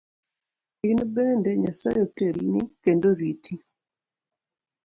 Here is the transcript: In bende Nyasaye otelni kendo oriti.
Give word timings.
In 0.89 0.99
bende 1.13 1.51
Nyasaye 1.61 1.99
otelni 2.07 2.61
kendo 2.83 3.05
oriti. 3.13 3.55